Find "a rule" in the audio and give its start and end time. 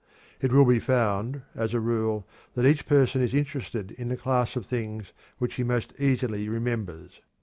1.75-2.27